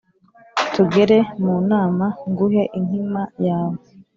tugere 0.73 1.17
mu 1.43 1.55
nama 1.69 2.05
nguhe 2.29 2.63
inkima 2.77 3.21
yawe 3.45 3.79